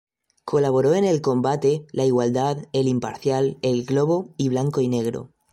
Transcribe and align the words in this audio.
Colaboró 0.45 0.95
en 0.95 1.05
"El 1.05 1.21
Combate", 1.21 1.85
"La 1.91 2.05
Igualdad", 2.05 2.57
"El 2.73 2.87
Imparcial", 2.87 3.59
"El 3.61 3.85
Globo" 3.85 4.33
y 4.35 4.49
"Blanco 4.49 4.81
y 4.81 4.87
Negro". 4.87 5.29